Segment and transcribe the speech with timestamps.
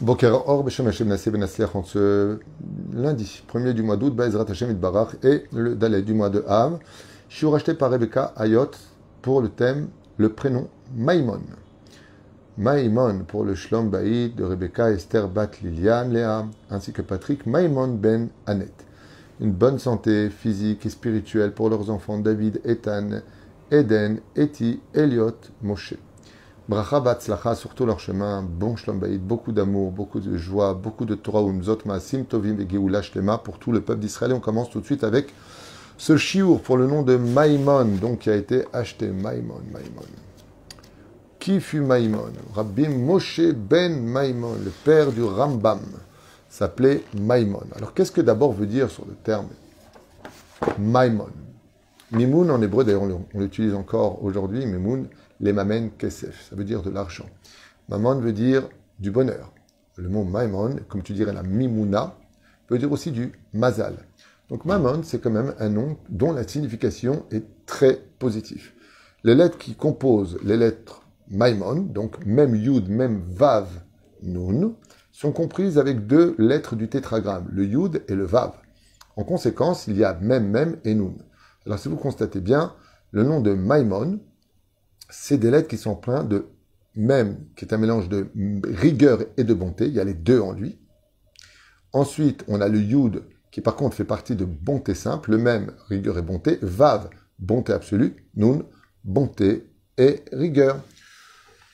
[0.00, 2.40] Boker Or Beshem Hashem Nassé Ben ce
[2.92, 6.80] lundi, premier du mois d'août, Baezrat Hashem Itbarach et le Dalet du mois de Av.
[7.28, 8.72] Je suis racheté par Rebecca Ayot
[9.22, 11.42] pour le thème, le prénom Maïmon.
[12.58, 17.94] Maïmon pour le Shlom Baïd de Rebecca Esther Bat Liliane Léa, ainsi que Patrick Maïmon
[17.94, 18.74] Ben Anet.
[19.40, 23.20] Une bonne santé physique et spirituelle pour leurs enfants David, Ethan,
[23.70, 25.94] Eden, Eti, Elliot, Moshe.
[26.66, 31.14] Bracha Batzlacha sur tout leur chemin, bon Baïd, beaucoup d'amour, beaucoup de joie, beaucoup de
[31.14, 34.32] Torah, Umzot, Maasim, Tovim et Shlema pour tout le peuple d'Israël.
[34.32, 35.34] On commence tout de suite avec
[35.98, 39.08] ce chiour pour le nom de Maïmon, donc qui a été acheté.
[39.08, 40.06] Maïmon, Maïmon.
[41.38, 45.80] Qui fut Maïmon Rabbi Moshe ben Maïmon, le père du Rambam,
[46.48, 47.64] s'appelait Maïmon.
[47.76, 49.48] Alors qu'est-ce que d'abord veut dire sur le terme
[50.78, 51.28] Maïmon
[52.10, 55.08] Mimoun en hébreu, d'ailleurs on l'utilise encore aujourd'hui, Mimoun,
[55.40, 57.26] les mamen kesef, ça veut dire de l'argent.
[57.88, 59.52] Maman veut dire du bonheur.
[59.96, 62.16] Le mot maimon, comme tu dirais la mimouna,
[62.68, 63.96] veut dire aussi du mazal.
[64.48, 68.72] Donc mammon, c'est quand même un nom dont la signification est très positive.
[69.22, 73.68] Les lettres qui composent les lettres maimon, donc même yud, même vav,
[74.22, 74.74] nun,
[75.12, 78.52] sont comprises avec deux lettres du tétragramme, le yud et le vav.
[79.16, 81.14] En conséquence, il y a même, même et nun.
[81.66, 82.74] Alors si vous constatez bien,
[83.12, 84.18] le nom de maimon,
[85.10, 86.46] c'est des lettres qui sont pleines de
[86.96, 88.28] même, qui est un mélange de
[88.64, 89.86] rigueur et de bonté.
[89.86, 90.78] Il y a les deux en lui.
[91.92, 95.72] Ensuite, on a le yud, qui par contre fait partie de bonté simple, le même,
[95.88, 96.58] rigueur et bonté.
[96.62, 98.16] Vav, bonté absolue.
[98.36, 98.64] Nun,
[99.04, 99.66] bonté
[99.98, 100.80] et rigueur.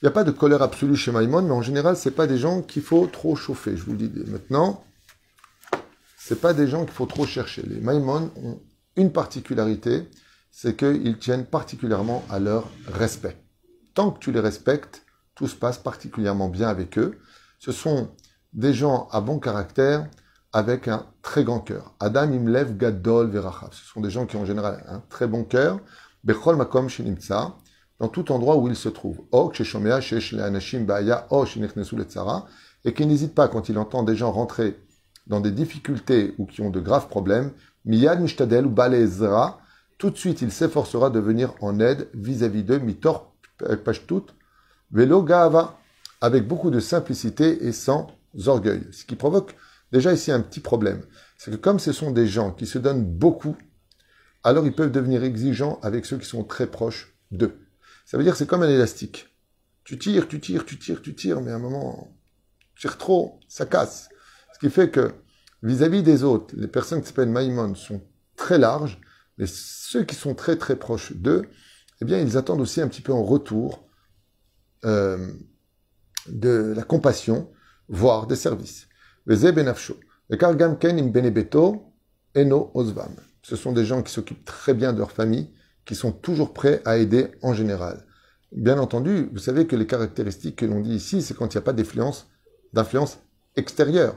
[0.00, 2.36] Il n'y a pas de colère absolue chez Maïmon, mais en général, c'est pas des
[2.36, 3.76] gens qu'il faut trop chauffer.
[3.76, 4.84] Je vous le dis maintenant,
[6.16, 7.62] c'est pas des gens qu'il faut trop chercher.
[7.62, 8.60] Les Maïmon ont
[8.96, 10.08] une particularité,
[10.56, 13.36] c'est qu'ils tiennent particulièrement à leur respect.
[13.92, 15.02] Tant que tu les respectes,
[15.34, 17.18] tout se passe particulièrement bien avec eux.
[17.58, 18.10] Ce sont
[18.52, 20.08] des gens à bon caractère
[20.52, 21.96] avec un très grand cœur.
[21.98, 23.70] Adam Imlev Gadol Verachav.
[23.72, 25.80] Ce sont des gens qui ont en général un très bon cœur.
[26.22, 27.56] Bechol Makom Shinimtsa,
[27.98, 29.22] dans tout endroit où ils se trouvent.
[32.84, 34.80] Et qui n'hésitent pas quand il entend des gens rentrer
[35.26, 37.50] dans des difficultés ou qui ont de graves problèmes.
[37.84, 39.58] Miyad Mishtadel ou Balezra
[39.98, 43.34] tout de suite il s'efforcera de venir en aide vis-à-vis d'eux, mitor
[43.84, 44.32] pashtut,
[44.90, 45.78] velo gaava,
[46.20, 48.08] avec beaucoup de simplicité et sans
[48.46, 48.86] orgueil.
[48.92, 49.54] Ce qui provoque
[49.92, 51.02] déjà ici un petit problème.
[51.36, 53.56] C'est que comme ce sont des gens qui se donnent beaucoup,
[54.42, 57.58] alors ils peuvent devenir exigeants avec ceux qui sont très proches d'eux.
[58.04, 59.28] Ça veut dire que c'est comme un élastique.
[59.84, 62.16] Tu tires, tu tires, tu tires, tu tires, mais à un moment,
[62.74, 64.08] tu tires trop, ça casse.
[64.54, 65.12] Ce qui fait que
[65.62, 68.02] vis-à-vis des autres, les personnes qui s'appellent Maïmon sont
[68.36, 69.00] très larges,
[69.38, 71.48] mais ceux qui sont très très proches d'eux,
[72.00, 73.88] eh bien, ils attendent aussi un petit peu en retour
[74.84, 75.32] euh,
[76.28, 77.50] de la compassion,
[77.88, 78.88] voire des services.
[83.42, 85.50] Ce sont des gens qui s'occupent très bien de leur famille,
[85.84, 88.06] qui sont toujours prêts à aider en général.
[88.52, 91.62] Bien entendu, vous savez que les caractéristiques que l'on dit ici, c'est quand il n'y
[91.62, 92.28] a pas d'influence,
[92.72, 93.18] d'influence
[93.56, 94.16] extérieure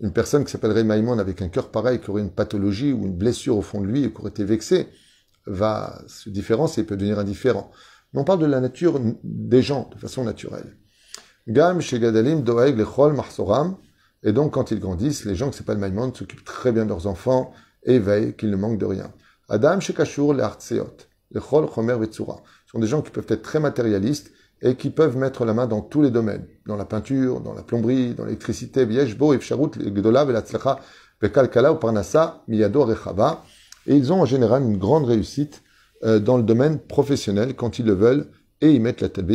[0.00, 3.16] une personne qui s'appellerait Maïmon avec un cœur pareil, qui aurait une pathologie ou une
[3.16, 4.88] blessure au fond de lui et qui aurait été vexé,
[5.46, 7.70] va se différencier et peut devenir indifférent.
[8.12, 10.76] Mais on parle de la nature des gens, de façon naturelle.
[11.48, 13.76] Gam Shegadalim Doeg Lechol Mahsoram.
[14.22, 17.06] Et donc, quand ils grandissent, les gens qui s'appellent Maïmon s'occupent très bien de leurs
[17.06, 17.52] enfants
[17.84, 19.12] et veillent qu'ils ne manquent de rien.
[19.48, 20.96] Adam Shekashur Leartseot.
[21.30, 22.42] Lechol Chomer Vetsura.
[22.66, 25.66] Ce sont des gens qui peuvent être très matérialistes et qui peuvent mettre la main
[25.66, 28.86] dans tous les domaines, dans la peinture, dans la plomberie, dans l'électricité,
[33.88, 35.62] et ils ont en général une grande réussite
[36.04, 38.26] euh, dans le domaine professionnel quand ils le veulent
[38.60, 39.26] et ils mettent la tête.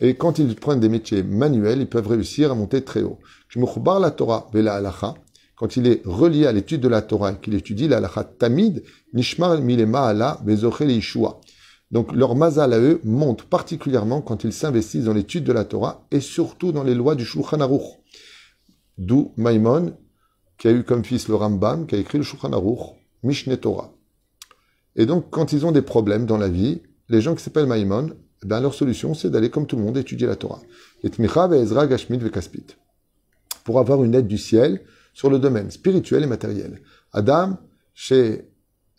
[0.00, 3.18] Et quand ils prennent des métiers manuels, ils peuvent réussir à monter très haut.
[5.56, 8.00] Quand il est relié à l'étude de la Torah, qu'il étudie la
[8.38, 8.82] tamid,
[9.12, 10.40] nishmar milema ala
[10.80, 11.40] yishua.
[11.92, 16.06] Donc leur mazal à eux monte particulièrement quand ils s'investissent dans l'étude de la Torah
[16.10, 17.82] et surtout dans les lois du Shulchan Aruch.
[18.96, 19.94] D'où Maimon,
[20.56, 23.92] qui a eu comme fils le Rambam, qui a écrit le Shulchan Aruch, Mishneh Torah.
[24.96, 26.80] Et donc quand ils ont des problèmes dans la vie,
[27.10, 29.98] les gens qui s'appellent Maimon, eh ben, leur solution c'est d'aller comme tout le monde
[29.98, 30.62] étudier la Torah.
[31.04, 31.10] Et.
[33.64, 34.80] Pour avoir une aide du ciel,
[35.12, 36.82] sur le domaine spirituel et matériel.
[37.12, 37.58] Adam,
[37.94, 38.48] chez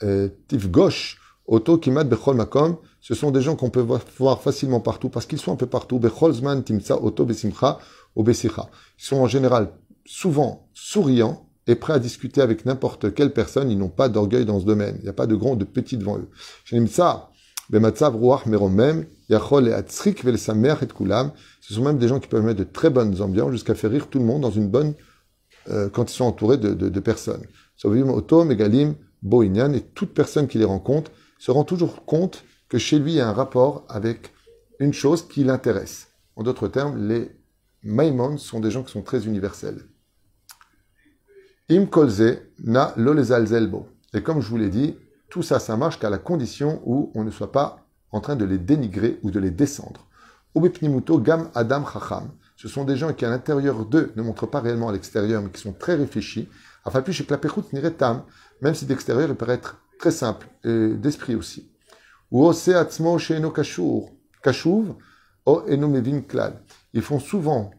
[0.03, 3.85] euh, Tifgosh, Oto, Kimat, Bechol Makom, ce sont des gens qu'on peut
[4.17, 5.99] voir facilement partout parce qu'ils sont un peu partout.
[5.99, 7.79] Bechol Zman, Timsa, Oto, Besimcha,
[8.15, 8.69] Obesicha.
[8.97, 9.71] Ils sont en général
[10.05, 13.69] souvent souriants et prêts à discuter avec n'importe quelle personne.
[13.69, 14.95] Ils n'ont pas d'orgueil dans ce domaine.
[14.99, 16.29] Il n'y a pas de grand ou de petit devant eux.
[16.63, 17.29] Chez Nimsa,
[17.69, 21.31] Bematzav, Ruach, Meromem, Yachol et Atzrik Velsamer et Kulam.
[21.61, 24.07] Ce sont même des gens qui peuvent mettre de très bonnes ambiances jusqu'à faire rire
[24.07, 24.93] tout le monde dans une bonne,
[25.69, 27.45] euh, quand ils sont entourés de, de, de personnes.
[27.83, 33.13] Megalim, Boinyan, et toute personne qui les rencontre se rend toujours compte que chez lui
[33.13, 34.33] il y a un rapport avec
[34.79, 36.07] une chose qui l'intéresse.
[36.35, 37.31] En d'autres termes, les
[37.83, 39.85] Maimons sont des gens qui sont très universels.
[41.69, 42.93] Im kolze na
[43.45, 43.87] zelbo.
[44.13, 44.95] Et comme je vous l'ai dit,
[45.29, 48.45] tout ça, ça marche qu'à la condition où on ne soit pas en train de
[48.45, 50.07] les dénigrer ou de les descendre.
[50.55, 52.29] Ubipnimuto gam adam chacham.
[52.63, 55.49] Ce sont des gens qui, à l'intérieur d'eux, ne montrent pas réellement à l'extérieur, mais
[55.49, 56.47] qui sont très réfléchis.
[56.85, 57.27] Enfin, puis chez
[57.73, 58.23] n'irait tam,
[58.61, 61.69] même si d'extérieur, il peut être très simple, et d'esprit aussi.
[62.31, 64.93] Ou ose atzmo sheino kashuv,
[65.45, 66.61] o enomevin klal.
[66.93, 67.71] Ils font souvent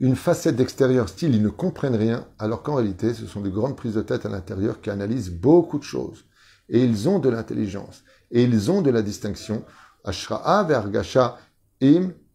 [0.00, 3.74] une facette d'extérieur style ils ne comprennent rien, alors qu'en réalité ce sont des grandes
[3.74, 6.26] prises de tête à l'intérieur qui analysent beaucoup de choses.
[6.68, 9.64] Et ils ont de l'intelligence, et ils ont de la distinction.
[10.04, 11.38] Ashra'a vergasha
[11.80, 12.25] im euh,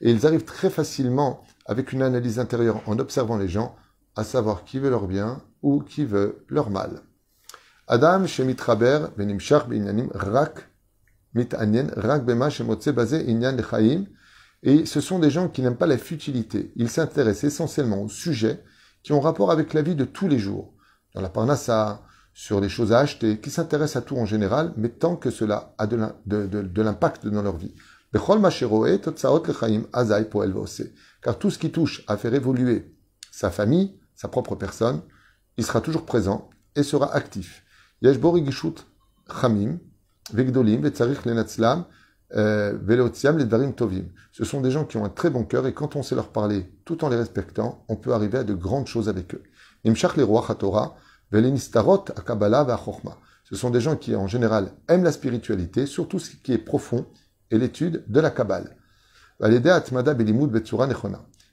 [0.00, 3.76] Et ils arrivent très facilement, avec une analyse intérieure, en observant les gens,
[4.16, 7.02] à savoir qui veut leur bien ou qui veut leur mal.
[7.86, 8.24] Adam
[10.14, 10.68] rak
[11.96, 12.48] rak bema
[13.26, 13.56] inyan.
[14.62, 16.72] Et ce sont des gens qui n'aiment pas la futilité.
[16.76, 18.64] Ils s'intéressent essentiellement aux sujets
[19.02, 20.74] qui ont rapport avec la vie de tous les jours.
[21.14, 22.02] Dans la parnassa,
[22.38, 25.74] sur les choses à acheter, qui s'intéressent à tout en général, mais tant que cela
[25.78, 27.72] a de l'impact dans leur vie.
[31.22, 32.94] Car tout ce qui touche à faire évoluer
[33.32, 35.00] sa famille, sa propre personne,
[35.56, 37.64] il sera toujours présent et sera actif.
[42.34, 42.78] Euh,
[44.32, 46.28] ce sont des gens qui ont un très bon cœur et quand on sait leur
[46.28, 49.42] parler tout en les respectant, on peut arriver à de grandes choses avec eux.
[51.32, 51.40] Ce
[53.54, 57.06] sont des gens qui en général aiment la spiritualité, surtout ce qui est profond
[57.50, 58.76] et l'étude de la Kabbale.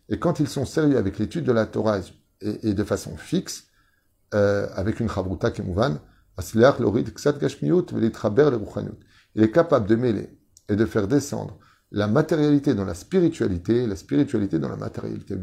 [0.10, 2.00] Et quand ils sont sérieux avec l'étude de la Torah
[2.42, 3.66] et, de façon fixe,
[4.34, 6.00] euh, avec une chabruta kemouvan,
[9.36, 10.30] il est capable de mêler
[10.70, 11.60] et de faire descendre
[11.92, 15.36] la matérialité dans la spiritualité, la spiritualité dans la matérialité.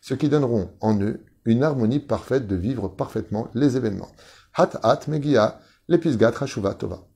[0.00, 4.10] Ce qui donneront en eux une harmonie parfaite de vivre parfaitement les événements.
[4.54, 6.32] Hat hat megia lepisgat
[6.78, 7.06] tova.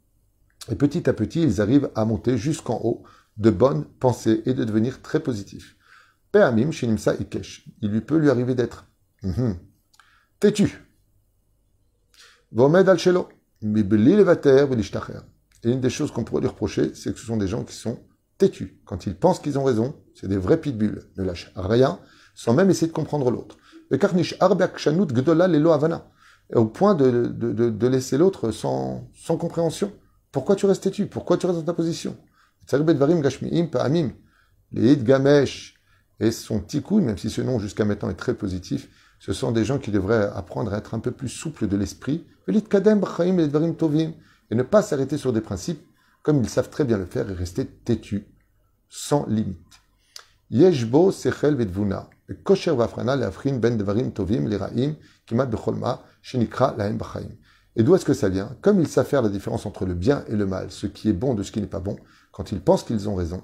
[0.70, 3.02] Et petit à petit, ils arrivent à monter jusqu'en haut
[3.36, 5.76] de bonnes pensées et de devenir très positifs.
[6.32, 7.66] Pe'amim shinimsa ikesh.
[7.82, 8.86] Il lui peut lui arriver d'être
[9.22, 9.56] mhm,
[10.40, 10.80] têtu
[15.64, 17.74] et une des choses qu'on pourrait lui reprocher, c'est que ce sont des gens qui
[17.74, 17.98] sont
[18.38, 18.80] têtus.
[18.84, 21.02] Quand ils pensent qu'ils ont raison, c'est des vrais pitbulls.
[21.16, 21.98] Ne lâchent rien,
[22.34, 23.56] sans même essayer de comprendre l'autre.
[23.90, 23.98] Au
[26.66, 29.92] point de, de, de, laisser l'autre sans, sans compréhension.
[30.30, 32.16] Pourquoi tu restes têtu Pourquoi tu restes dans ta position?
[34.72, 35.74] Les Gamesh
[36.20, 38.88] et son tikkun, même si ce nom jusqu'à maintenant est très positif,
[39.18, 42.26] ce sont des gens qui devraient apprendre à être un peu plus souples de l'esprit
[42.46, 42.52] et
[44.54, 45.82] ne pas s'arrêter sur des principes
[46.22, 48.26] comme ils savent très bien le faire et rester têtus,
[48.88, 49.73] sans limite.
[50.54, 52.08] Yeshbo sechel vedvuna,
[52.44, 54.48] kosher vafrana ben devarim tovim
[55.26, 57.30] kimat becholma shenikra lahem b'chaim.
[57.74, 58.56] Et d'où est-ce que ça vient?
[58.62, 61.12] Comme ils savent faire la différence entre le bien et le mal, ce qui est
[61.12, 61.96] bon de ce qui n'est pas bon,
[62.30, 63.42] quand ils pensent qu'ils ont raison,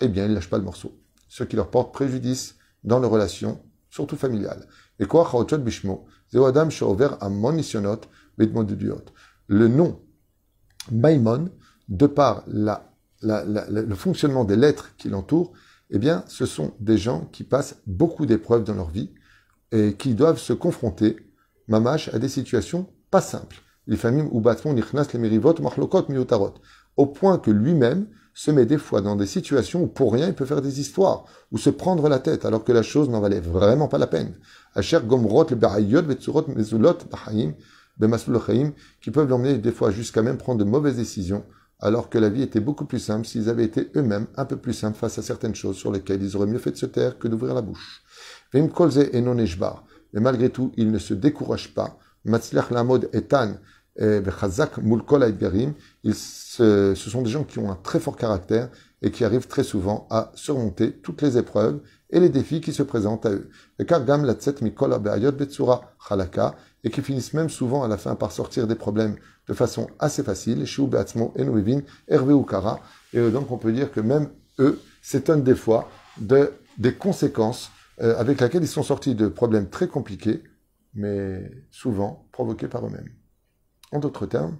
[0.00, 0.98] eh bien ils lâchent pas le morceau.
[1.28, 4.66] Ce qui leur porte préjudice dans leurs relations, surtout familiales.
[4.98, 5.30] Et quoi?
[5.58, 8.00] Bishmo, adam sheover amon nisyonot
[9.46, 10.00] le nom
[10.90, 11.50] Maimon,
[11.88, 12.90] de par la,
[13.22, 15.52] le fonctionnement des lettres qui l'entourent,
[15.90, 19.10] eh bien, ce sont des gens qui passent beaucoup d'épreuves dans leur vie
[19.72, 21.16] et qui doivent se confronter,
[21.66, 23.62] mamash, à des situations pas simples.
[23.86, 24.42] Les familles ou
[24.74, 24.82] les
[26.96, 30.34] Au point que lui-même se met des fois dans des situations où pour rien il
[30.34, 33.40] peut faire des histoires, ou se prendre la tête, alors que la chose n'en valait
[33.40, 34.34] vraiment pas la peine.
[34.74, 35.56] Asher gomrot le
[36.54, 36.98] mezulot
[39.00, 41.44] qui peuvent l'emmener des fois jusqu'à même prendre de mauvaises décisions,
[41.80, 44.72] alors que la vie était beaucoup plus simple s'ils avaient été eux-mêmes un peu plus
[44.72, 47.28] simples face à certaines choses sur lesquelles ils auraient mieux fait de se taire que
[47.28, 48.02] d'ouvrir la bouche.
[48.52, 51.98] Mais malgré tout, ils ne se découragent pas.
[53.12, 53.54] etan
[53.98, 58.70] ce sont des gens qui ont un très fort caractère
[59.02, 62.82] et qui arrivent très souvent à surmonter toutes les épreuves et les défis qui se
[62.82, 63.50] présentent à eux.
[66.84, 70.22] Et qui finissent même souvent à la fin par sortir des problèmes de façon assez
[70.22, 70.64] facile.
[73.12, 75.88] Et donc on peut dire que même eux s'étonnent des fois
[76.20, 80.42] de, des conséquences euh, avec laquelle ils sont sortis de problèmes très compliqués,
[80.94, 83.10] mais souvent provoqués par eux-mêmes.
[83.90, 84.58] En d'autres termes,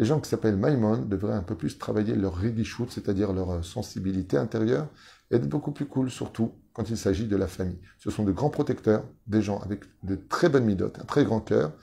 [0.00, 3.62] les gens qui s'appellent Maïmon devraient un peu plus travailler leur rigichut, c'est-à-dire leur euh,
[3.62, 4.88] sensibilité intérieure,
[5.30, 7.78] et être beaucoup plus cool, surtout quand il s'agit de la famille.
[7.98, 11.40] Ce sont de grands protecteurs, des gens avec de très bonnes midotes, un très grand
[11.40, 11.74] cœur,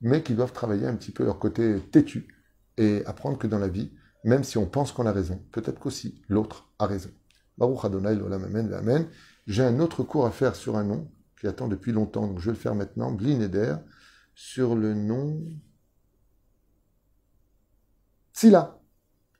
[0.00, 2.26] mais qui doivent travailler un petit peu leur côté têtu
[2.76, 3.92] et apprendre que dans la vie,
[4.24, 7.10] même si on pense qu'on a raison, peut-être qu'aussi l'autre a raison.
[7.56, 8.18] Baruch Adonai.
[9.46, 11.08] J'ai un autre cours à faire sur un nom
[11.40, 13.76] qui attend depuis longtemps, donc je vais le faire maintenant, Blineder,
[14.34, 15.40] sur le nom
[18.32, 18.78] Sila.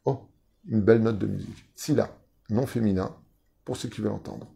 [0.05, 0.29] Oh,
[0.67, 1.65] une belle note de musique.
[1.75, 2.11] Sila,
[2.49, 3.17] nom féminin,
[3.65, 4.47] pour ceux qui veulent entendre.